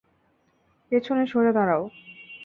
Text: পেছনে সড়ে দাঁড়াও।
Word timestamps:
পেছনে 0.91 1.23
সড়ে 1.27 1.51
দাঁড়াও। 1.53 1.83